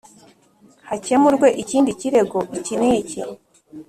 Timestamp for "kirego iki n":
1.99-2.81